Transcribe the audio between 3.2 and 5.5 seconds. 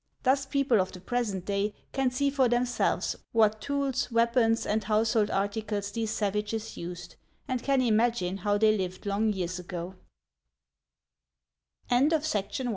what tools, weapons, and household